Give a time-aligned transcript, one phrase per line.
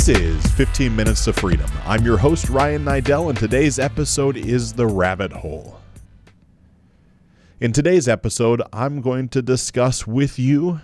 [0.00, 1.70] This is 15 Minutes to Freedom.
[1.84, 5.78] I'm your host, Ryan Niddel, and today's episode is The Rabbit Hole.
[7.60, 10.80] In today's episode, I'm going to discuss with you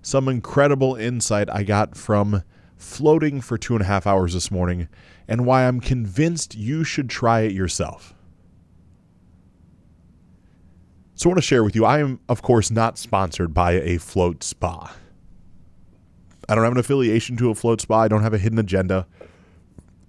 [0.00, 2.42] some incredible insight I got from
[2.78, 4.88] floating for two and a half hours this morning
[5.28, 8.14] and why I'm convinced you should try it yourself.
[11.16, 13.98] So, I want to share with you I am, of course, not sponsored by a
[13.98, 14.94] float spa.
[16.48, 18.00] I don't have an affiliation to a float spa.
[18.00, 19.06] I don't have a hidden agenda.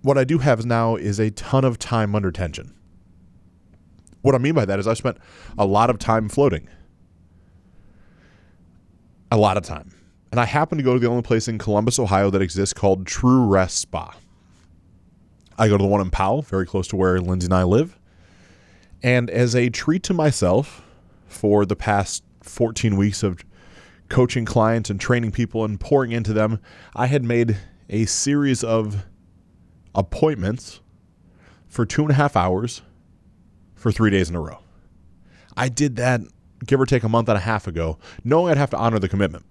[0.02, 2.74] What I do have now is a ton of time under tension.
[4.22, 5.18] What I mean by that is I spent
[5.58, 6.68] a lot of time floating.
[9.32, 9.92] A lot of time.
[10.32, 13.06] And I happen to go to the only place in Columbus, Ohio that exists called
[13.06, 14.16] True Rest Spa.
[15.58, 18.00] I go to the one in Powell, very close to where Lindsay and I live.
[19.04, 20.84] And as a treat to myself
[21.28, 23.44] for the past 14 weeks of
[24.10, 26.60] coaching clients and training people and pouring into them,
[26.96, 27.58] I had made
[27.90, 29.06] a series of
[29.96, 30.82] appointments
[31.68, 32.82] for two and a half hours
[33.76, 34.60] for three days in a row.
[35.56, 36.22] I did that,
[36.66, 39.10] give or take a month and a half ago, knowing I'd have to honor the
[39.10, 39.46] commitment.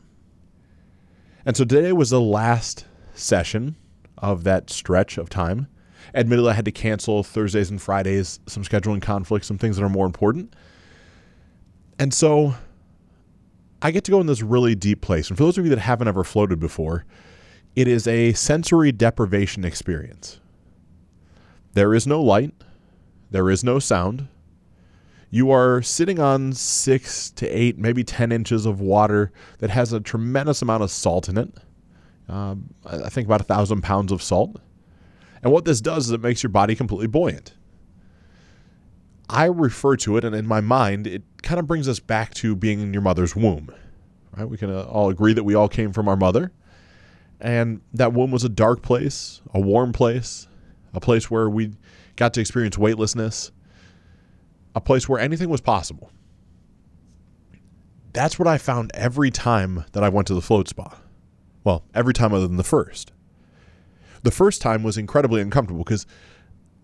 [1.44, 3.76] And so today was the last session
[4.18, 5.68] of that stretch of time.
[6.14, 9.88] Admittedly, I had to cancel Thursdays and Fridays, some scheduling conflicts, some things that are
[9.88, 10.54] more important.
[11.98, 12.54] And so
[13.80, 15.28] I get to go in this really deep place.
[15.28, 17.04] And for those of you that haven't ever floated before,
[17.76, 20.40] it is a sensory deprivation experience.
[21.74, 22.54] There is no light,
[23.30, 24.28] there is no sound.
[25.30, 30.00] You are sitting on six to eight, maybe 10 inches of water that has a
[30.00, 31.50] tremendous amount of salt in it.
[32.28, 34.56] Um, I think about a thousand pounds of salt.
[35.42, 37.52] And what this does is it makes your body completely buoyant.
[39.28, 42.54] I refer to it, and in my mind, it kind of brings us back to
[42.54, 43.74] being in your mother's womb.
[44.36, 44.46] Right?
[44.46, 46.52] We can uh, all agree that we all came from our mother,
[47.40, 50.46] and that womb was a dark place, a warm place,
[50.92, 51.72] a place where we
[52.16, 53.50] got to experience weightlessness,
[54.74, 56.10] a place where anything was possible.
[58.12, 60.98] That's what I found every time that I went to the float spa.
[61.64, 63.12] Well, every time other than the first.
[64.22, 66.06] The first time was incredibly uncomfortable because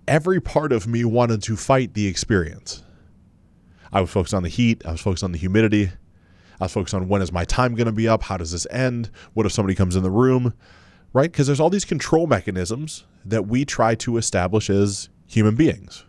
[0.09, 2.84] every part of me wanted to fight the experience.
[3.95, 5.91] I was focused on the heat, I was focused on the humidity,
[6.61, 8.67] I was focused on when is my time going to be up, how does this
[8.71, 10.53] end, what if somebody comes in the room,
[11.13, 11.31] right?
[11.31, 16.05] Because there's all these control mechanisms that we try to establish as human beings.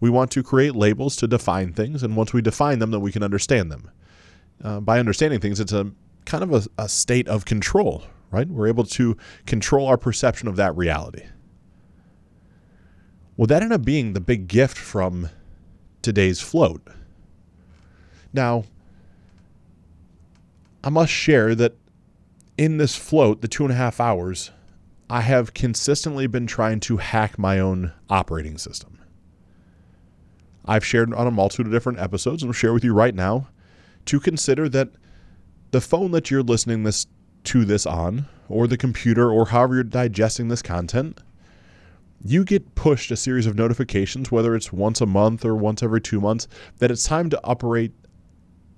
[0.00, 3.12] We want to create labels to define things, and once we define them, then we
[3.12, 3.90] can understand them.
[4.64, 5.92] Uh, by understanding things, it's a
[6.24, 8.48] kind of a, a state of control, right?
[8.48, 11.24] We're able to control our perception of that reality.
[13.36, 15.28] Well, that ended up being the big gift from
[16.00, 16.80] today's float.
[18.32, 18.64] Now,
[20.82, 21.76] I must share that
[22.56, 24.50] in this float, the two and a half hours,
[25.08, 28.98] I have consistently been trying to hack my own operating system.
[30.64, 33.48] I've shared on a multitude of different episodes and I'll share with you right now
[34.06, 34.90] to consider that
[35.72, 37.06] the phone that you're listening this
[37.44, 41.20] to this on, or the computer, or however you're digesting this content,
[42.22, 46.00] you get pushed a series of notifications, whether it's once a month or once every
[46.00, 46.46] two months,
[46.78, 47.92] that it's time to operate,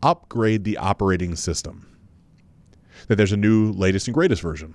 [0.03, 1.87] upgrade the operating system.
[3.09, 4.75] That there's a new latest and greatest version.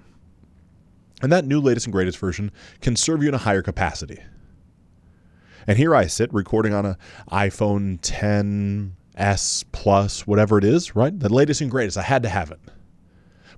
[1.21, 2.51] And that new latest and greatest version
[2.81, 4.19] can serve you in a higher capacity.
[5.65, 6.95] And here I sit recording on an
[7.31, 11.17] iPhone 10s Plus, whatever it is, right?
[11.17, 11.97] The latest and greatest.
[11.97, 12.59] I had to have it.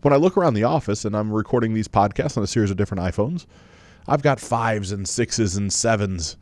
[0.01, 2.77] When I look around the office and I'm recording these podcasts on a series of
[2.77, 3.45] different iPhones,
[4.07, 6.37] I've got fives and sixes and sevens.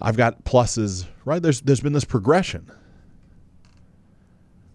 [0.00, 1.42] I've got pluses, right?
[1.42, 2.70] There's there's been this progression.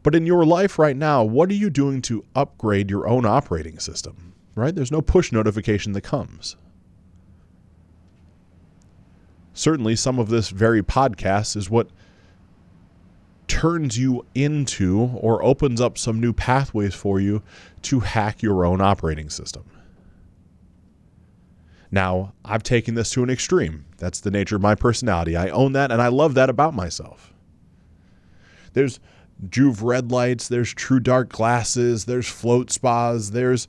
[0.04, 3.80] But in your life right now, what are you doing to upgrade your own operating
[3.80, 4.34] system?
[4.56, 4.74] Right?
[4.74, 6.56] There's no push notification that comes.
[9.54, 11.90] Certainly, some of this very podcast is what
[13.48, 17.44] turns you into or opens up some new pathways for you
[17.82, 19.66] to hack your own operating system.
[21.92, 23.86] Now, I've taken this to an extreme.
[23.98, 25.36] That's the nature of my personality.
[25.36, 27.34] I own that and I love that about myself.
[28.72, 29.02] There's
[29.48, 33.68] Joovv red lights, there's True Dark glasses, there's float spas, there's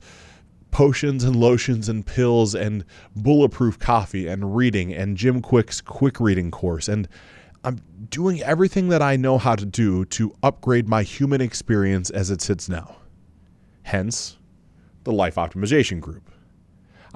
[0.71, 2.83] potions and lotions and pills and
[3.15, 7.07] bulletproof coffee and reading and Jim Kwik's quick reading course and
[7.63, 7.79] I'm
[8.09, 12.41] doing everything that I know how to do to upgrade my human experience as it
[12.41, 12.97] sits now.
[13.83, 14.37] Hence,
[15.05, 16.29] the Life Optimization Group.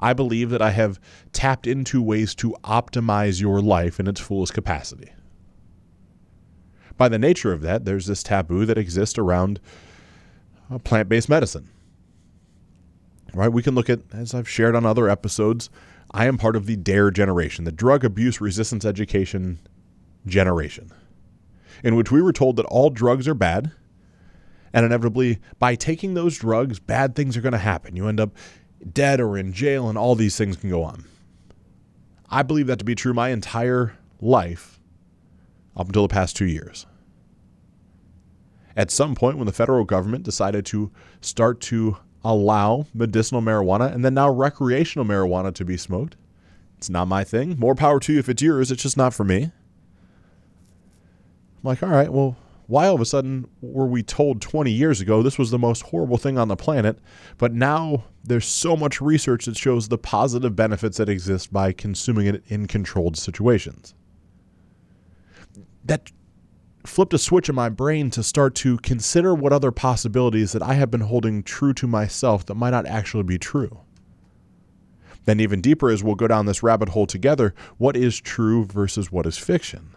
[0.00, 1.00] I believe that I have
[1.32, 5.10] tapped into ways to optimize your life in its fullest capacity.
[6.98, 9.60] By the nature of that, there's this taboo that exists around
[10.70, 11.70] uh, plant based medicine.
[13.32, 13.52] Right?
[13.52, 15.70] We can look at, as I've shared on other episodes,
[16.10, 19.60] I am part of the DARE generation, the drug abuse resistance education
[20.26, 20.90] generation,
[21.84, 23.70] in which we were told that all drugs are bad.
[24.72, 27.96] And inevitably, by taking those drugs, bad things are going to happen.
[27.96, 28.32] You end up
[28.92, 31.04] dead or in jail, and all these things can go on.
[32.28, 34.78] I believe that to be true my entire life
[35.76, 36.86] up until the past two years.
[38.78, 44.04] At some point, when the federal government decided to start to allow medicinal marijuana and
[44.04, 46.14] then now recreational marijuana to be smoked,
[46.76, 47.58] it's not my thing.
[47.58, 48.70] More power to you if it's yours.
[48.70, 49.50] It's just not for me.
[51.56, 52.36] I'm like, all right, well,
[52.68, 55.82] why all of a sudden were we told 20 years ago this was the most
[55.82, 57.00] horrible thing on the planet,
[57.36, 62.28] but now there's so much research that shows the positive benefits that exist by consuming
[62.28, 63.94] it in controlled situations?
[65.84, 66.12] That
[66.88, 70.74] flipped a switch in my brain to start to consider what other possibilities that I
[70.74, 73.80] have been holding true to myself that might not actually be true.
[75.24, 79.12] Then, even deeper, as we'll go down this rabbit hole together, what is true versus
[79.12, 79.90] what is fiction?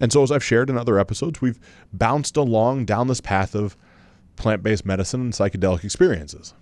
[0.00, 1.58] And so, as I've shared in other episodes, we've
[1.92, 3.76] bounced along down this path of
[4.36, 6.54] plant based medicine and psychedelic experiences.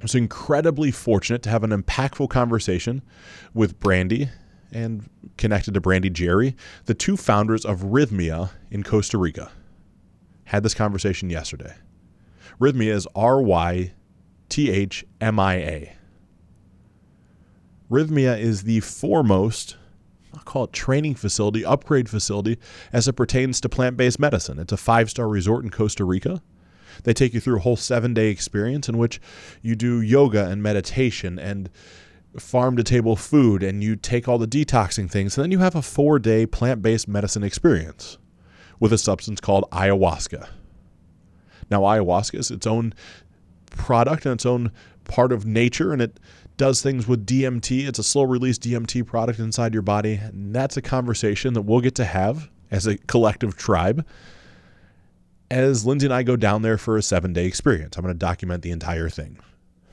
[0.00, 3.02] I was incredibly fortunate to have an impactful conversation
[3.54, 4.28] with Brandy
[4.72, 6.56] and connected to Brandy Jerry,
[6.86, 9.50] the two founders of Rythmia in Costa Rica.
[10.44, 11.74] Had this conversation yesterday.
[12.60, 13.92] Rythmia is R Y
[14.48, 15.96] T H M I A.
[17.90, 19.76] Rythmia is the foremost,
[20.34, 22.58] I'll call it training facility, upgrade facility,
[22.92, 24.58] as it pertains to plant based medicine.
[24.58, 26.42] It's a five star resort in Costa Rica.
[27.02, 29.20] They take you through a whole seven day experience in which
[29.62, 31.70] you do yoga and meditation and
[32.38, 35.74] farm to table food and you take all the detoxing things, and then you have
[35.74, 38.18] a four day plant based medicine experience
[38.80, 40.48] with a substance called ayahuasca.
[41.70, 42.94] Now, ayahuasca is its own
[43.70, 44.72] product and its own
[45.04, 46.18] part of nature, and it
[46.56, 47.86] does things with DMT.
[47.86, 50.14] It's a slow release DMT product inside your body.
[50.14, 54.06] And that's a conversation that we'll get to have as a collective tribe
[55.50, 57.96] as Lindsay and I go down there for a seven day experience.
[57.96, 59.38] I'm going to document the entire thing.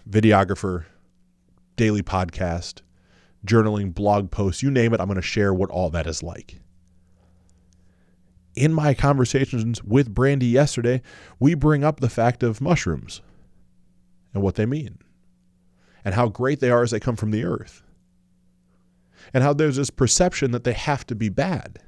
[0.09, 0.85] Videographer,
[1.75, 2.81] daily podcast,
[3.45, 6.59] journaling, blog posts, you name it, I'm going to share what all that is like.
[8.55, 11.01] In my conversations with Brandy yesterday,
[11.39, 13.21] we bring up the fact of mushrooms
[14.33, 14.99] and what they mean,
[16.03, 17.83] and how great they are as they come from the earth,
[19.33, 21.79] and how there's this perception that they have to be bad,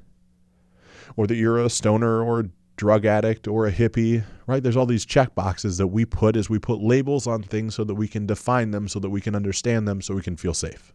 [1.16, 2.46] or that you're a stoner or
[2.76, 4.62] drug addict or a hippie, right?
[4.62, 7.84] There's all these check boxes that we put as we put labels on things so
[7.84, 10.54] that we can define them, so that we can understand them, so we can feel
[10.54, 10.92] safe.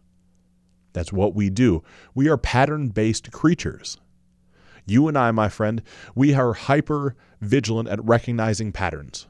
[0.94, 1.84] That's what we do.
[2.16, 3.98] We are pattern based creatures.
[4.86, 5.84] You and I, my friend,
[6.16, 9.28] we are hyper vigilant at recognizing patterns.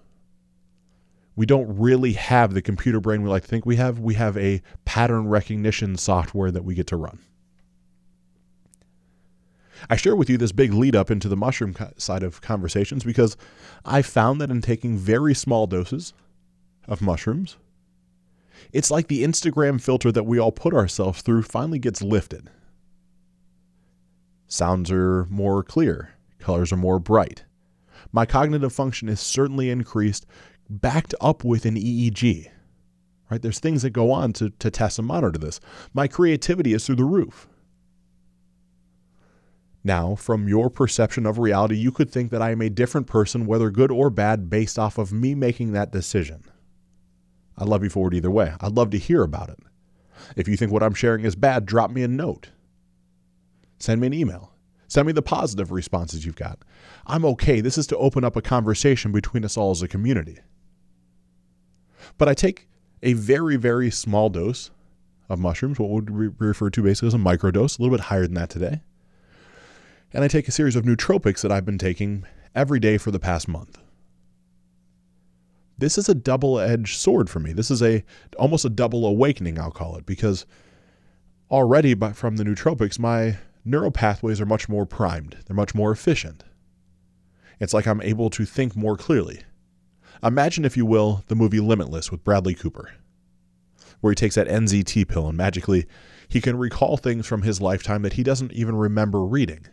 [1.35, 3.99] We don't really have the computer brain we like to think we have.
[3.99, 7.19] We have a pattern recognition software that we get to run.
[9.89, 13.37] I share with you this big lead up into the mushroom side of conversations because
[13.85, 16.13] I found that in taking very small doses
[16.87, 17.57] of mushrooms,
[18.71, 22.49] it's like the Instagram filter that we all put ourselves through finally gets lifted.
[24.47, 27.45] Sounds are more clear, colors are more bright.
[28.11, 30.25] My cognitive function is certainly increased,
[30.69, 32.49] backed up with an EEG.
[33.29, 33.41] Right?
[33.41, 35.59] There's things that go on to, to test and monitor this.
[35.93, 37.47] My creativity is through the roof.
[39.83, 43.45] Now, from your perception of reality, you could think that I am a different person,
[43.45, 46.43] whether good or bad, based off of me making that decision.
[47.57, 48.53] I'd love you for it either way.
[48.59, 49.59] I'd love to hear about it.
[50.35, 52.49] If you think what I'm sharing is bad, drop me a note.
[53.79, 54.51] Send me an email.
[54.89, 56.59] Send me the positive responses you've got.
[57.05, 57.61] I'm okay.
[57.61, 60.39] This is to open up a conversation between us all as a community.
[62.17, 62.67] But I take
[63.01, 64.71] a very, very small dose
[65.29, 68.23] of mushrooms, what would we refer to basically as a microdose, a little bit higher
[68.23, 68.81] than that today
[70.13, 72.25] and I take a series of nootropics that I've been taking
[72.55, 73.77] every day for the past month.
[75.77, 77.53] This is a double-edged sword for me.
[77.53, 78.03] This is a
[78.37, 80.45] almost a double awakening, I'll call it, because
[81.49, 85.37] already by, from the nootropics, my neural pathways are much more primed.
[85.45, 86.43] They're much more efficient.
[87.59, 89.43] It's like I'm able to think more clearly.
[90.21, 92.91] Imagine, if you will, the movie Limitless with Bradley Cooper,
[94.01, 95.85] where he takes that NZT pill and magically
[96.27, 99.65] he can recall things from his lifetime that he doesn't even remember reading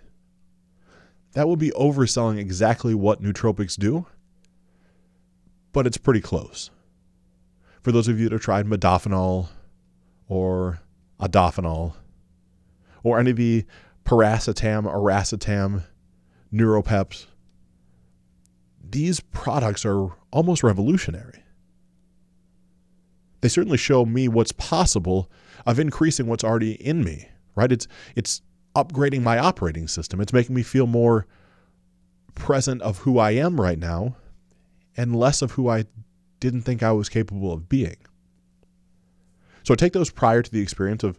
[1.36, 4.06] that would be overselling exactly what nootropics do,
[5.74, 6.70] but it's pretty close.
[7.82, 9.48] For those of you that have tried modafinil
[10.28, 10.80] or
[11.20, 11.92] adrafinil
[13.02, 13.66] or any of the
[14.06, 15.84] piracetam, aniracetam,
[16.50, 17.26] neuropeps,
[18.82, 21.44] these products are almost revolutionary.
[23.42, 25.30] They certainly show me what's possible
[25.66, 27.70] of increasing what's already in me, right?
[27.70, 28.40] It's it's
[28.76, 30.20] upgrading my operating system.
[30.20, 31.26] It's making me feel more
[32.34, 34.16] present of who I am right now
[34.96, 35.86] and less of who I
[36.38, 37.96] didn't think I was capable of being.
[39.62, 41.18] So take those prior to the experience of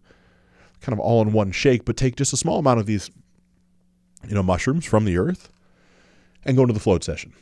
[0.82, 3.10] kind of all in one shake, but take just a small amount of these,
[4.28, 5.50] you know, mushrooms from the earth
[6.46, 7.34] and go into the float session.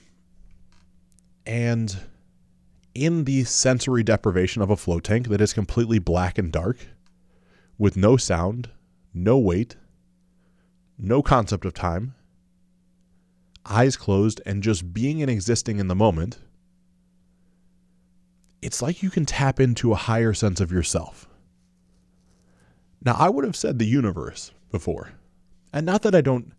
[1.45, 1.95] And
[2.95, 6.77] in the sensory deprivation of a float tank that is completely black and dark,
[7.77, 8.69] with no sound,
[9.13, 9.75] no weight,
[10.98, 12.16] no concept of time,
[13.66, 16.40] eyes closed, and just being and existing in the moment,
[18.62, 21.28] it's like you can tap into a higher sense of yourself.
[23.04, 25.12] Now, I would have said the universe before,
[25.72, 26.54] and not that I don't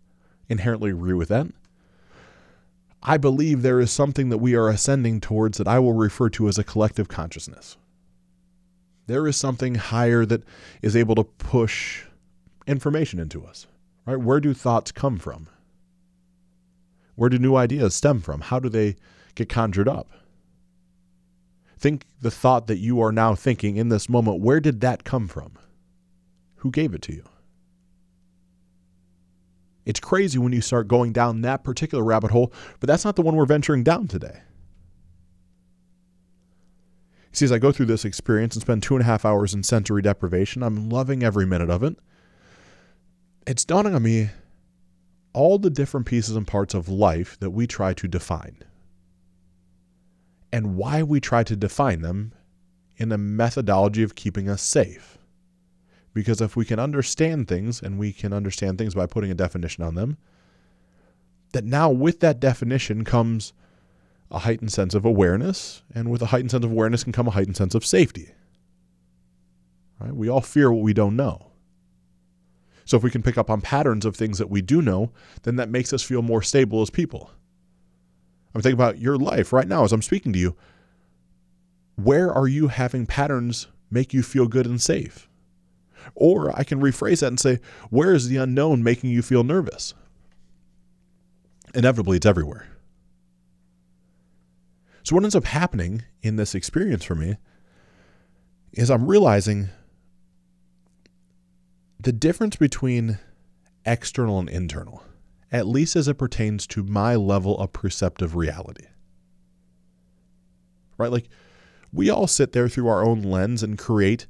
[0.47, 1.47] inherently agree with that.
[3.03, 6.47] I believe there is something that we are ascending towards that I will refer to
[6.47, 7.77] as a collective consciousness.
[9.07, 10.43] There is something higher that
[10.81, 12.05] is able to push
[12.65, 13.67] information into us.
[14.07, 14.17] Right?
[14.17, 15.47] Where do thoughts come from?
[17.15, 18.39] Where do new ideas stem from?
[18.39, 18.95] How do they
[19.35, 20.07] get conjured up?
[21.77, 25.27] Think the thought that you are now thinking in this moment, where did that come
[25.27, 25.51] from?
[26.57, 27.25] Who gave it to you?
[29.85, 33.21] It's crazy when you start going down that particular rabbit hole, but that's not the
[33.21, 34.41] one we're venturing down today.
[37.33, 39.63] See, as I go through this experience and spend two and a half hours in
[39.63, 41.97] sensory deprivation, I'm loving every minute of it.
[43.47, 44.29] It's dawning on me
[45.31, 48.57] all the different pieces and parts of life that we try to define
[50.51, 52.33] and why we try to define them
[52.97, 55.17] in a methodology of keeping us safe.
[56.13, 59.83] Because if we can understand things, and we can understand things by putting a definition
[59.83, 60.17] on them,
[61.53, 63.53] that now with that definition comes
[64.29, 67.31] a heightened sense of awareness, and with a heightened sense of awareness can come a
[67.31, 68.31] heightened sense of safety.
[69.99, 70.13] Right?
[70.13, 71.51] We all fear what we don't know.
[72.87, 75.11] So if we can pick up on patterns of things that we do know,
[75.43, 77.29] then that makes us feel more stable as people.
[78.55, 80.55] I'm thinking about your life right now as I'm speaking to you.
[81.95, 85.27] Where are you having patterns make you feel good and safe?
[86.15, 89.93] Or I can rephrase that and say, where is the unknown making you feel nervous?
[91.75, 92.67] Inevitably, it's everywhere.
[95.03, 97.35] So, what ends up happening in this experience for me
[98.71, 99.69] is I'm realizing
[101.99, 103.19] the difference between
[103.85, 105.03] external and internal,
[105.51, 108.85] at least as it pertains to my level of perceptive reality.
[110.97, 111.11] Right?
[111.11, 111.29] Like,
[111.93, 114.27] we all sit there through our own lens and create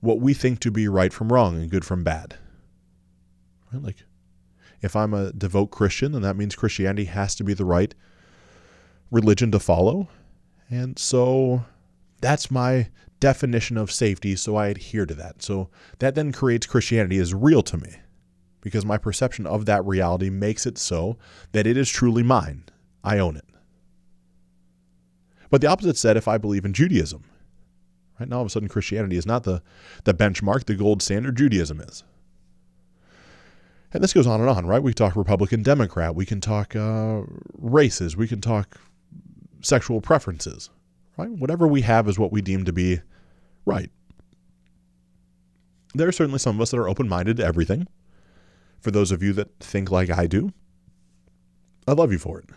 [0.00, 2.36] what we think to be right from wrong and good from bad.
[3.72, 3.82] Right?
[3.82, 3.96] Like,
[4.82, 7.94] if I'm a devout Christian, then that means Christianity has to be the right
[9.10, 10.08] religion to follow.
[10.70, 11.64] And so
[12.20, 12.88] that's my
[13.20, 15.42] definition of safety, so I adhere to that.
[15.42, 17.96] So that then creates Christianity as real to me
[18.60, 21.16] because my perception of that reality makes it so
[21.52, 22.64] that it is truly mine.
[23.04, 23.44] I own it.
[25.50, 27.24] But the opposite said if I believe in Judaism.
[28.18, 29.62] Right now, all of a sudden, Christianity is not the,
[30.04, 31.36] the benchmark, the gold standard.
[31.36, 32.04] Judaism is.
[33.92, 34.82] And this goes on and on, right?
[34.82, 36.14] We talk Republican, Democrat.
[36.14, 37.22] We can talk uh,
[37.58, 38.16] races.
[38.16, 38.78] We can talk
[39.62, 40.70] sexual preferences,
[41.16, 41.30] right?
[41.30, 43.00] Whatever we have is what we deem to be
[43.64, 43.90] right.
[45.94, 47.86] There are certainly some of us that are open minded to everything.
[48.80, 50.52] For those of you that think like I do,
[51.86, 52.48] I love you for it.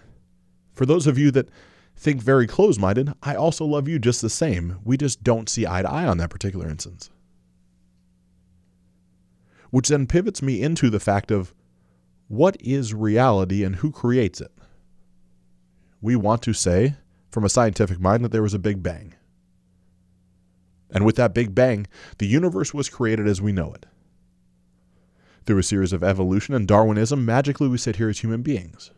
[0.74, 1.50] For those of you that
[1.96, 4.80] think very close minded, I also love you just the same.
[4.84, 7.10] We just don't see eye to eye on that particular instance.
[9.70, 11.54] Which then pivots me into the fact of
[12.28, 14.52] what is reality and who creates it?
[16.02, 16.96] We want to say,
[17.32, 19.16] from a scientific mind, that there was a Big Bang.
[20.94, 21.88] And with that Big Bang,
[22.20, 23.88] the universe was created as we know it.
[25.46, 28.92] Through a series of evolution and Darwinism, magically we sit here as human beings.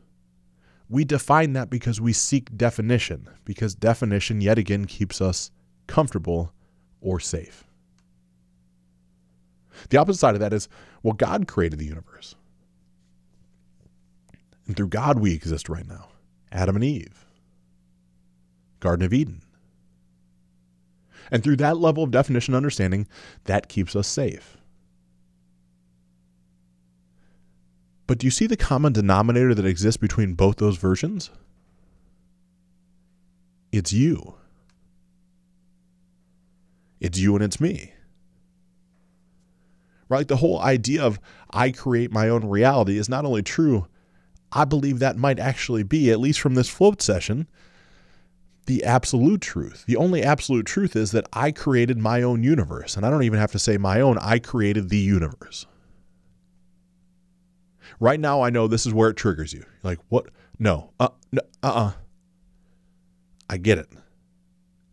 [0.90, 5.50] We define that because we seek definition, because definition yet again keeps us
[5.88, 6.52] comfortable
[7.02, 7.64] or safe.
[9.90, 10.68] The opposite side of that is
[11.02, 12.36] well, God created the universe.
[14.68, 16.10] And through God, we exist right now
[16.52, 17.26] Adam and Eve,
[18.80, 19.42] Garden of Eden.
[21.32, 23.08] And through that level of definition and understanding,
[23.46, 24.58] that keeps us safe.
[28.08, 31.32] But do you see the common denominator that exists between both those versions?
[33.72, 34.36] It's you.
[37.00, 37.94] It's you and it's me.
[40.08, 40.28] Right?
[40.28, 43.88] The whole idea of I create my own reality is not only true,
[44.52, 47.48] I believe that might actually be, at least from this float session,
[48.66, 49.84] the absolute truth.
[49.86, 52.98] The only absolute truth is that I created my own universe.
[52.98, 55.66] And I don't even have to say my own, I created the universe.
[58.00, 59.64] Right now, I know this is where it triggers you.
[59.84, 60.28] Like, what?
[60.58, 60.92] No.
[61.00, 61.92] Uh, no, uh-uh.
[63.50, 63.90] I get it.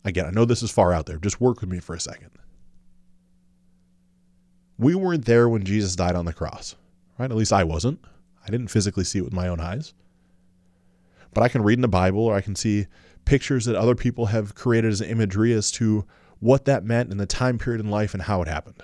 [0.05, 0.29] I get it.
[0.29, 1.17] I know this is far out there.
[1.17, 2.29] Just work with me for a second.
[4.77, 6.75] We weren't there when Jesus died on the cross,
[7.17, 7.29] right?
[7.29, 7.99] At least I wasn't.
[8.45, 9.93] I didn't physically see it with my own eyes.
[11.33, 12.87] But I can read in the Bible or I can see
[13.25, 16.05] pictures that other people have created as imagery as to
[16.39, 18.83] what that meant in the time period in life and how it happened.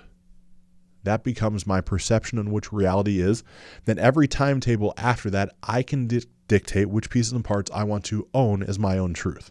[1.02, 3.42] That becomes my perception on which reality is.
[3.84, 8.04] Then every timetable after that, I can di- dictate which pieces and parts I want
[8.06, 9.50] to own as my own truth.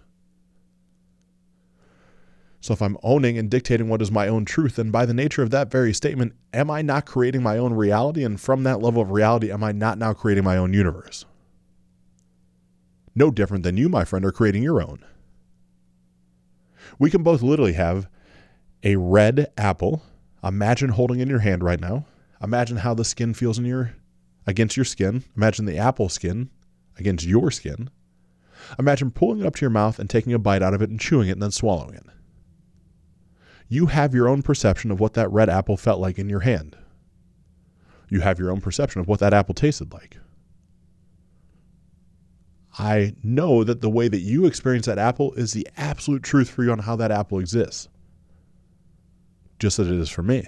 [2.62, 5.42] So if I'm owning and dictating what is my own truth, then by the nature
[5.42, 8.24] of that very statement, am I not creating my own reality?
[8.24, 11.26] And from that level of reality, am I not now creating my own universe?
[13.16, 15.04] No different than you, my friend, are creating your own.
[16.98, 18.08] We can both literally have
[18.84, 20.04] a red apple.
[20.44, 22.06] Imagine holding in your hand right now.
[22.42, 23.94] Imagine how the skin feels in your
[24.48, 25.24] against your skin.
[25.36, 26.50] Imagine the apple skin
[26.98, 27.90] against your skin.
[28.78, 31.00] Imagine pulling it up to your mouth and taking a bite out of it and
[31.00, 32.06] chewing it and then swallowing it
[33.70, 36.76] you have your own perception of what that red apple felt like in your hand.
[38.10, 40.18] You have your own perception of what that apple tasted like.
[42.78, 46.64] I know that the way that you experience that apple is the absolute truth for
[46.64, 47.90] you on how that apple exists,
[49.58, 50.46] just as it is for me.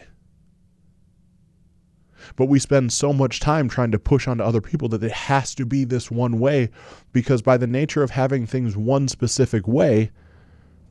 [2.36, 5.56] But we spend so much time trying to push onto other people that it has
[5.56, 6.70] to be this one way
[7.12, 10.12] because, by the nature of having things one specific way,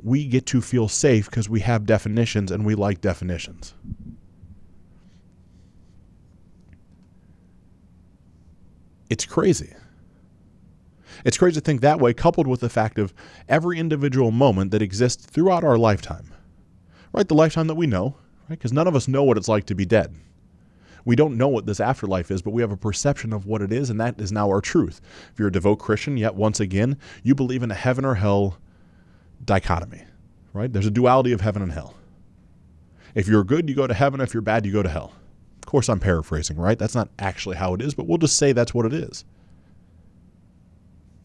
[0.02, 3.74] we get to feel safe because we have definitions and we like definitions.
[9.08, 9.74] It's crazy.
[11.24, 13.14] It's crazy to think that way, coupled with the fact of
[13.48, 16.32] every individual moment that exists throughout our lifetime.
[17.12, 17.26] Right?
[17.26, 18.16] The lifetime that we know,
[18.48, 18.58] right?
[18.58, 20.14] Because none of us know what it's like to be dead.
[21.04, 23.72] We don't know what this afterlife is, but we have a perception of what it
[23.72, 25.00] is, and that is now our truth.
[25.32, 28.58] If you're a devout Christian, yet once again, you believe in a heaven or hell
[29.44, 30.02] dichotomy,
[30.52, 30.72] right?
[30.72, 31.94] There's a duality of heaven and hell.
[33.14, 34.20] If you're good, you go to heaven.
[34.20, 35.12] If you're bad, you go to hell.
[35.62, 36.78] Of course, I'm paraphrasing, right?
[36.78, 39.24] That's not actually how it is, but we'll just say that's what it is.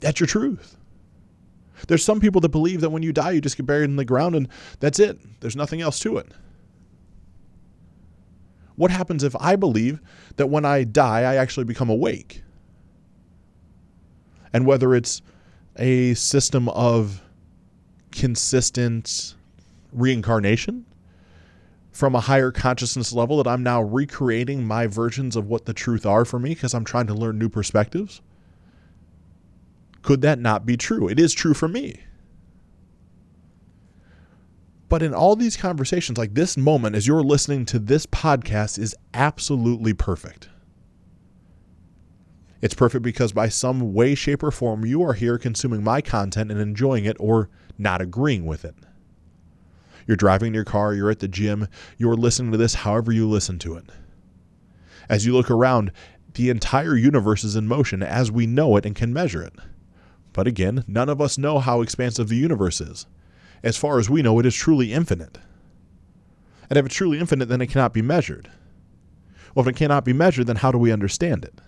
[0.06, 0.78] That's your truth.
[1.88, 4.06] There's some people that believe that when you die, you just get buried in the
[4.06, 4.48] ground and
[4.80, 5.18] that's it.
[5.42, 6.32] There's nothing else to it.
[8.76, 10.00] What happens if I believe
[10.36, 12.44] that when I die, I actually become awake?
[14.54, 15.24] And whether it's
[15.76, 17.24] a system of
[18.12, 19.34] consistent
[19.92, 20.86] reincarnation
[21.92, 26.06] from a higher consciousness level that I'm now recreating my versions of what the truth
[26.06, 28.22] are for me because I'm trying to learn new perspectives?
[30.06, 31.08] Could that not be true?
[31.08, 32.00] It is true for me.
[34.88, 38.96] But in all these conversations, like this moment as you're listening to this podcast, is
[39.16, 40.48] absolutely perfect.
[42.62, 46.52] It's perfect because by some way, shape, or form, you are here consuming my content
[46.52, 48.76] and enjoying it or not agreeing with it.
[50.06, 53.58] You're driving your car, you're at the gym, you're listening to this however you listen
[53.58, 53.86] to it.
[55.10, 55.92] As you look around,
[56.36, 59.54] the entire universe is in motion as we know it and can measure it.
[60.36, 63.06] But again, none of us know how expansive the universe is.
[63.64, 65.38] As far as we know, it is truly infinite.
[66.70, 68.52] And if it's truly infinite, then it cannot be measured.
[69.56, 71.62] Well, if it cannot be measured, then how do we understand it?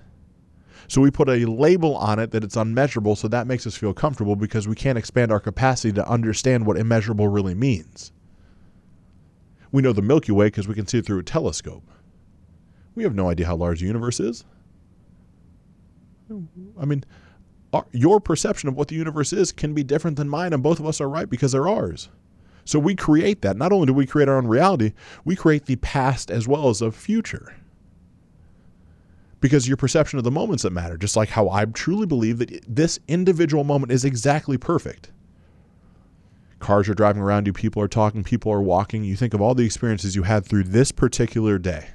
[0.89, 3.93] So we put a label on it that it's unmeasurable, so that makes us feel
[3.93, 8.11] comfortable because we can't expand our capacity to understand what immeasurable really means.
[9.71, 11.89] We know the Milky Way because we can see it through a telescope.
[12.95, 14.43] We have no idea how large the universe is.
[16.77, 17.05] I mean,
[17.73, 20.79] our, your perception of what the universe is can be different than mine, and both
[20.79, 22.09] of us are right because they're ours.
[22.65, 23.57] So we create that.
[23.57, 26.79] Not only do we create our own reality, we create the past as well as
[26.79, 27.55] the future
[29.39, 32.63] because your perception of the moments that matter, just like how I truly believe that
[32.67, 35.11] this individual moment is exactly perfect.
[36.59, 39.03] Cars are driving around you, people are talking, people are walking.
[39.03, 41.89] You think of all the experiences you had through this particular day.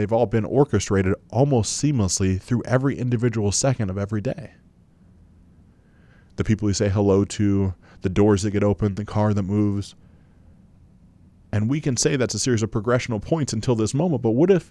[0.00, 4.52] They've all been orchestrated almost seamlessly through every individual second of every day.
[6.36, 9.94] The people you say hello to, the doors that get opened, the car that moves.
[11.52, 14.50] And we can say that's a series of progressional points until this moment, but what
[14.50, 14.70] if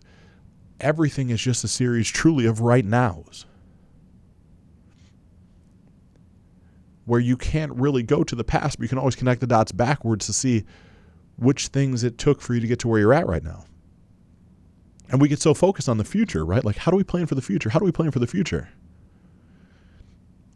[0.82, 3.46] everything is just a series truly of right nows.
[7.06, 9.72] Where you can't really go to the past, but you can always connect the dots
[9.72, 10.66] backwards to see
[11.36, 13.66] which things it took for you to get to where you're at right now.
[15.10, 16.64] And we get so focused on the future, right?
[16.64, 17.70] Like, how do we plan for the future?
[17.70, 18.70] How do we plan for the future?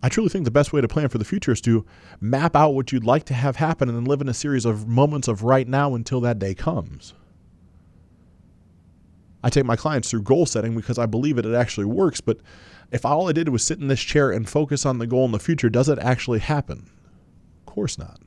[0.04, 1.86] I truly think the best way to plan for the future is to
[2.20, 4.88] map out what you'd like to have happen and then live in a series of
[4.88, 7.14] moments of right now until that day comes.
[9.44, 12.22] I take my clients through goal setting because I believe it, it actually works.
[12.22, 12.40] But
[12.92, 15.32] if all I did was sit in this chair and focus on the goal in
[15.32, 16.90] the future, does it actually happen?
[17.62, 18.20] Of course not.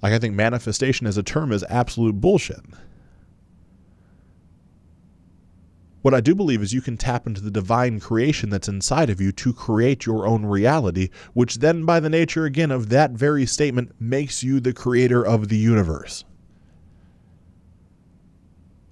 [0.00, 2.60] Like, I think manifestation as a term is absolute bullshit.
[6.08, 9.20] What I do believe is you can tap into the divine creation that's inside of
[9.20, 13.44] you to create your own reality, which then, by the nature again of that very
[13.44, 16.24] statement, makes you the creator of the universe.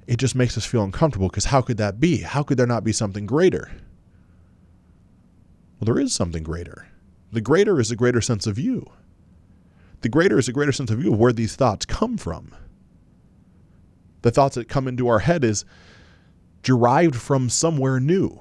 [0.06, 2.18] It just makes us feel uncomfortable because how could that be?
[2.18, 3.70] How could there not be something greater?
[5.80, 6.86] Well, there is something greater.
[7.32, 8.92] The greater is a greater sense of you.
[10.02, 12.54] The greater is a greater sense of you of where these thoughts come from.
[14.20, 15.64] The thoughts that come into our head is
[16.66, 18.40] derived from somewhere new.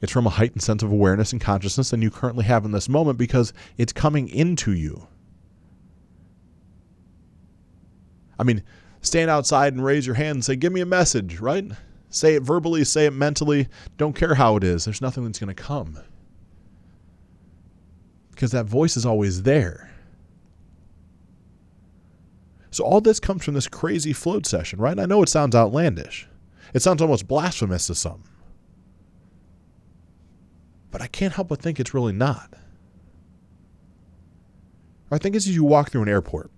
[0.00, 2.88] It's from a heightened sense of awareness and consciousness than you currently have in this
[2.88, 5.06] moment because it's coming into you.
[8.40, 8.64] I mean,
[9.02, 11.64] stand outside and raise your hand and say, Give me a message, right?
[12.10, 13.68] Say it verbally, say it mentally.
[13.96, 14.84] Don't care how it is.
[14.84, 15.96] There's nothing that's going to come.
[18.32, 19.92] Because that voice is always there.
[22.72, 24.98] So all this comes from this crazy float session, right?
[24.98, 26.26] I know it sounds outlandish.
[26.72, 28.24] It sounds almost blasphemous to some.
[30.90, 32.54] But I can't help but think it's really not.
[35.10, 36.50] I think as you walk through an airport,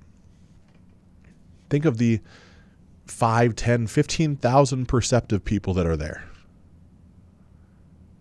[1.71, 2.21] think of the
[3.07, 6.25] 5, 10, 15,000 perceptive people that are there.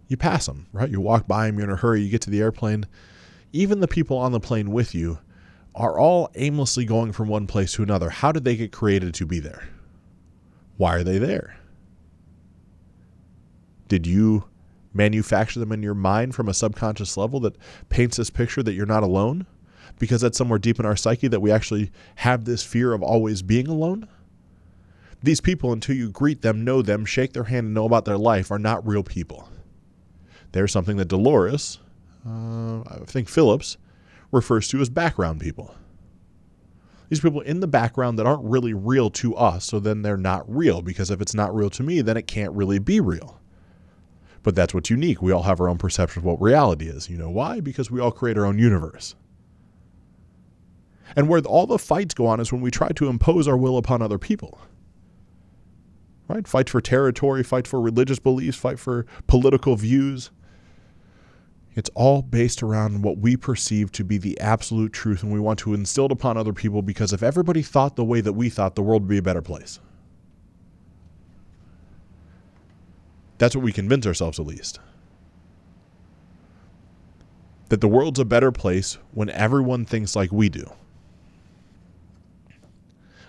[0.07, 0.89] You pass them, right?
[0.89, 2.85] You walk by them, you're in a hurry, you get to the airplane.
[3.51, 5.19] Even the people on the plane with you
[5.75, 8.09] are all aimlessly going from one place to another.
[8.09, 9.67] How did they get created to be there?
[10.77, 11.57] Why are they there?
[13.93, 14.45] Did you
[14.91, 17.55] manufacture them in your mind from a subconscious level that
[17.89, 19.45] paints this picture that you're not alone?
[19.99, 23.43] Because that's somewhere deep in our psyche that we actually have this fear of always
[23.43, 24.07] being alone?
[25.21, 28.17] These people, until you greet them, know them, shake their hand, and know about their
[28.17, 29.47] life, are not real people.
[30.53, 31.77] They're something that Dolores,
[32.27, 33.77] uh, I think Phillips,
[34.31, 35.75] refers to as background people.
[37.09, 40.51] These people in the background that aren't really real to us, so then they're not
[40.51, 43.39] real, because if it's not real to me, then it can't really be real.
[44.43, 45.21] But that's what's unique.
[45.21, 47.09] We all have our own perception of what reality is.
[47.09, 47.61] You know why?
[47.61, 49.15] Because we all create our own universe.
[51.15, 53.77] And where all the fights go on is when we try to impose our will
[53.77, 54.59] upon other people.
[56.27, 56.47] Right?
[56.47, 60.31] Fight for territory, fight for religious beliefs, fight for political views.
[61.75, 65.59] It's all based around what we perceive to be the absolute truth, and we want
[65.59, 68.75] to instill it upon other people because if everybody thought the way that we thought,
[68.75, 69.79] the world would be a better place.
[73.43, 74.79] That's what we convince ourselves, at least.
[77.67, 80.71] That the world's a better place when everyone thinks like we do.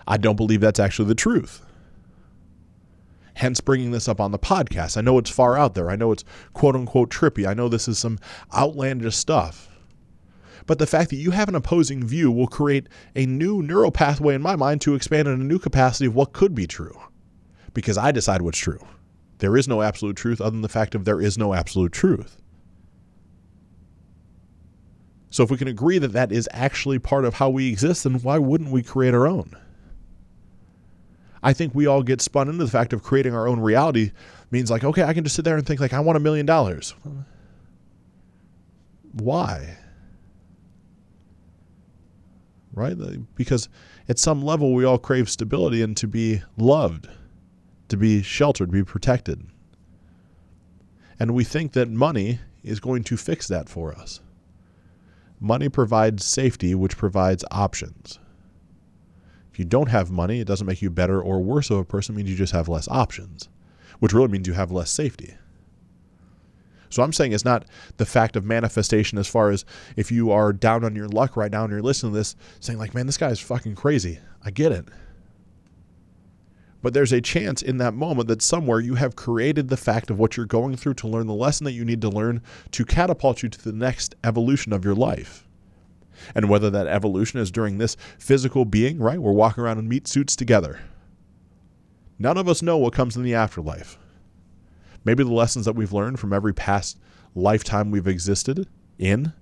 [0.07, 1.65] I don't believe that's actually the truth.
[3.33, 4.95] Hence, bringing this up on the podcast.
[4.95, 5.89] I know it's far out there.
[5.89, 6.23] I know it's
[6.53, 7.45] quote unquote trippy.
[7.45, 8.17] I know this is some
[8.55, 9.67] outlandish stuff.
[10.65, 14.35] But the fact that you have an opposing view will create a new neural pathway
[14.35, 16.97] in my mind to expand in a new capacity of what could be true.
[17.73, 18.79] Because I decide what's true.
[19.39, 22.37] There is no absolute truth other than the fact of there is no absolute truth.
[25.29, 28.15] So if we can agree that that is actually part of how we exist, then
[28.21, 29.51] why wouldn't we create our own?
[31.43, 34.11] I think we all get spun into the fact of creating our own reality
[34.49, 36.45] means like, okay, I can just sit there and think like I want a million
[36.45, 36.95] dollars.
[39.11, 39.77] Why?
[42.73, 42.97] Right?
[43.35, 43.67] Because
[44.07, 47.09] at some level we all crave stability and to be loved
[47.89, 49.45] to be sheltered, be protected.
[51.19, 54.19] And we think that money is going to fix that for us.
[55.39, 58.19] Money provides safety, which provides options.
[59.51, 62.15] If you don't have money, it doesn't make you better or worse of a person,
[62.15, 63.47] it means you just have less options,
[63.99, 65.35] which really means you have less safety.
[66.89, 67.65] So I'm saying it's not
[67.97, 71.51] the fact of manifestation as far as if you are down on your luck right
[71.51, 74.19] now and you're listening to this, saying, like, man, this guy is fucking crazy.
[74.43, 74.85] I get it.
[76.85, 80.19] But there's a chance in that moment that somewhere you have created the fact of
[80.19, 82.43] what you're going through to learn the lesson that you need to learn
[82.73, 85.47] to catapult you to the next evolution of your life.
[86.35, 89.17] And whether that evolution is during this physical being, right?
[89.17, 90.79] We're walking around in meat suits together.
[92.19, 93.97] None of us know what comes in the afterlife.
[95.03, 96.99] Maybe the lessons that we've learned from every past
[97.33, 98.67] lifetime we've existed
[98.99, 99.33] in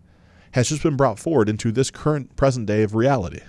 [0.54, 3.42] has just been brought forward into this current present day of reality.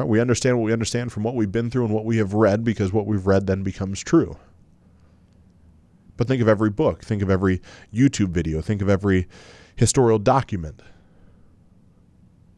[0.00, 0.08] Right?
[0.08, 2.64] We understand what we understand from what we've been through and what we have read
[2.64, 4.38] because what we've read then becomes true.
[6.16, 7.60] But think of every book, think of every
[7.92, 9.28] YouTube video, think of every
[9.76, 10.80] historical document.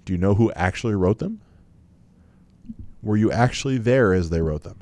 [0.05, 1.41] Do you know who actually wrote them?
[3.03, 4.79] Were you actually there as they wrote them?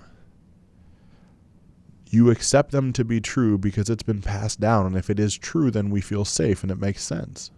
[2.11, 5.39] You accept them to be true because it's been passed down, and if it is
[5.39, 7.51] true, then we feel safe and it makes sense.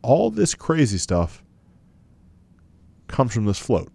[0.00, 1.43] All this crazy stuff
[3.08, 3.90] comes from this float.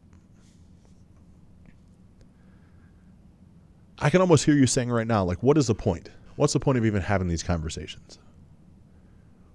[4.00, 6.10] I can almost hear you saying right now, like, what is the point?
[6.36, 8.18] What's the point of even having these conversations?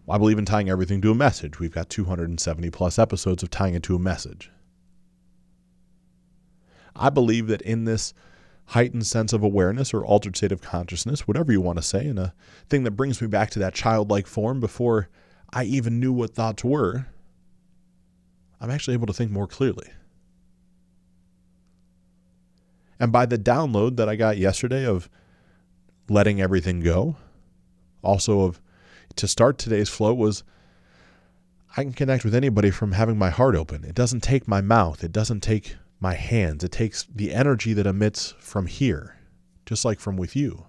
[0.05, 1.59] Well, I believe in tying everything to a message.
[1.59, 4.51] We've got 270 plus episodes of tying it to a message.
[6.95, 8.13] I believe that in this
[8.67, 12.19] heightened sense of awareness or altered state of consciousness, whatever you want to say, and
[12.19, 12.35] a
[12.69, 15.09] thing that brings me back to that childlike form before
[15.53, 17.07] I even knew what thoughts were,
[18.61, 19.89] I'm actually able to think more clearly.
[22.99, 25.09] And by the download that I got yesterday of
[26.09, 27.17] letting everything go,
[28.03, 28.61] also of
[29.17, 30.45] to start today's flow was
[31.77, 33.85] I can connect with anybody from having my heart open.
[33.85, 37.87] It doesn't take my mouth, it doesn't take my hands, it takes the energy that
[37.87, 39.17] emits from here,
[39.67, 40.67] just like from with you.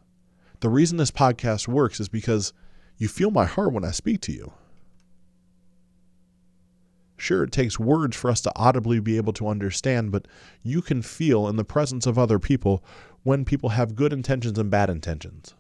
[0.62, 2.54] The reason this podcast works is because
[2.98, 4.54] you feel my heart when I speak to you.
[7.18, 10.28] Sure, it takes words for us to audibly be able to understand, but
[10.64, 12.84] you can feel in the presence of other people
[13.24, 15.54] when people have good intentions and bad intentions.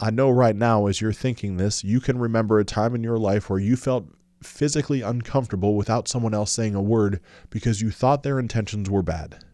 [0.00, 3.18] I know right now, as you're thinking this, you can remember a time in your
[3.18, 4.08] life where you felt
[4.42, 9.44] physically uncomfortable without someone else saying a word because you thought their intentions were bad.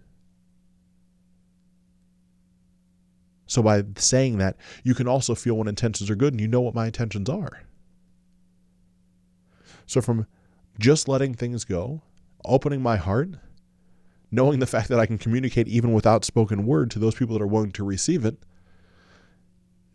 [3.47, 6.61] So, by saying that, you can also feel when intentions are good and you know
[6.61, 7.63] what my intentions are.
[9.91, 10.29] So, from
[10.79, 12.01] just letting things go,
[12.45, 13.31] opening my heart,
[14.31, 17.43] knowing the fact that I can communicate even without spoken word to those people that
[17.43, 18.37] are willing to receive it,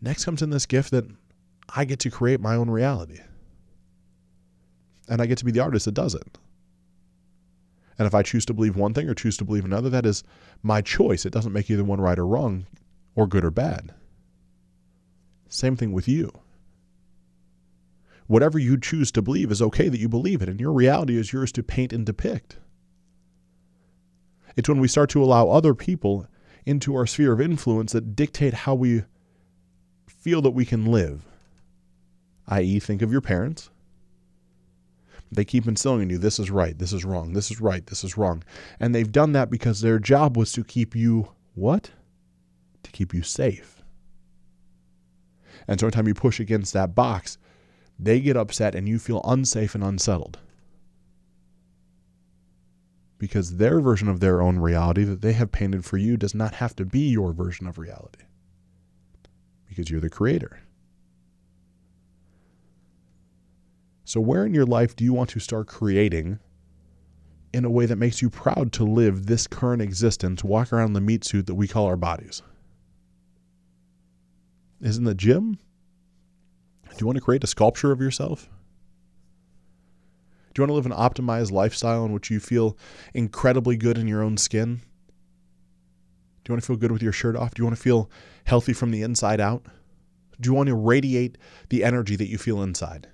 [0.02, 1.06] next comes in this gift that
[1.74, 3.20] I get to create my own reality.
[5.08, 6.28] And I get to be the artist that does it.
[7.98, 10.24] And if I choose to believe one thing or choose to believe another, that is
[10.62, 11.24] my choice.
[11.24, 12.66] It doesn't make either one right or wrong,
[13.14, 13.94] or good or bad.
[15.48, 16.32] Same thing with you
[18.26, 21.32] whatever you choose to believe is okay that you believe it, and your reality is
[21.32, 22.58] yours to paint and depict.
[24.56, 26.26] It's when we start to allow other people
[26.64, 29.04] into our sphere of influence that dictate how we
[30.06, 31.24] feel that we can live.
[32.48, 33.70] I.e., think of your parents.
[35.30, 38.04] They keep instilling in you this is right, this is wrong, this is right, this
[38.04, 38.44] is wrong.
[38.78, 41.90] And they've done that because their job was to keep you what?
[42.84, 43.82] To keep you safe.
[45.66, 47.38] And so, anytime you push against that box,
[47.98, 50.38] they get upset and you feel unsafe and unsettled.
[53.18, 56.56] Because their version of their own reality that they have painted for you does not
[56.56, 58.24] have to be your version of reality.
[59.66, 60.60] Because you're the creator.
[64.04, 66.38] So, where in your life do you want to start creating
[67.52, 71.00] in a way that makes you proud to live this current existence, walk around the
[71.00, 72.42] meat suit that we call our bodies?
[74.80, 75.58] Is in the gym?
[76.96, 78.48] Do you want to create a sculpture of yourself?
[80.54, 82.78] Do you want to live an optimized lifestyle in which you feel
[83.12, 84.76] incredibly good in your own skin?
[86.42, 87.52] Do you want to feel good with your shirt off?
[87.52, 88.10] Do you want to feel
[88.44, 89.66] healthy from the inside out?
[90.40, 91.36] Do you want to radiate
[91.68, 93.08] the energy that you feel inside?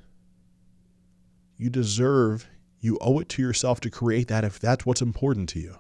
[1.56, 5.58] You deserve, you owe it to yourself to create that if that's what's important to
[5.58, 5.76] you.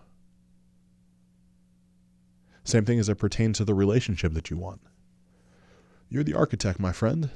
[2.64, 4.80] Same thing as it pertains to the relationship that you want.
[6.08, 7.30] You're the architect, my friend.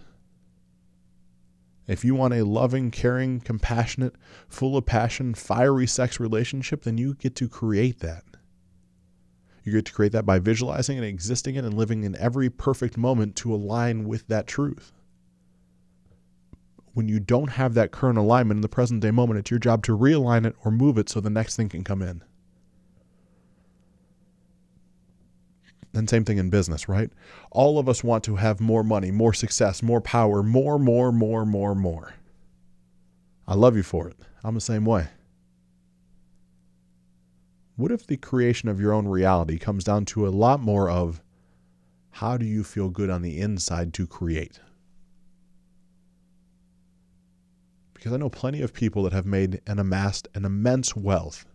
[1.86, 4.14] If you want a loving, caring, compassionate,
[4.48, 8.24] full of passion, fiery sex relationship, then you get to create that.
[9.62, 12.96] You get to create that by visualizing and existing it and living in every perfect
[12.96, 14.92] moment to align with that truth.
[16.92, 19.82] When you don't have that current alignment in the present day moment, it's your job
[19.84, 22.22] to realign it or move it so the next thing can come in.
[25.96, 27.10] And same thing in business, right?
[27.50, 31.46] All of us want to have more money, more success, more power, more, more, more,
[31.46, 32.14] more, more.
[33.48, 34.16] I love you for it.
[34.44, 35.08] I'm the same way.
[37.76, 41.22] What if the creation of your own reality comes down to a lot more of
[42.10, 44.60] how do you feel good on the inside to create?
[47.94, 51.46] Because I know plenty of people that have made and amassed an immense wealth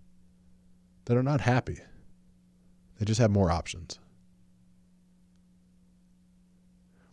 [1.05, 1.79] that are not happy.
[2.97, 3.99] They just have more options.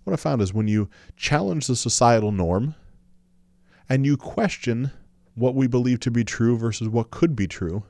[0.09, 2.75] What I found is when you challenge the societal norm
[3.91, 4.91] and you question
[5.35, 7.83] what we believe to be true versus what could be true,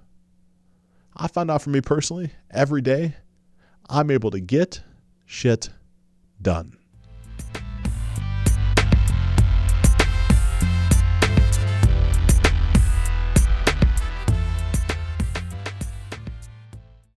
[1.16, 3.14] I find out for me personally, every day,
[3.88, 4.82] I'm able to get
[5.26, 5.70] shit
[6.42, 6.77] done.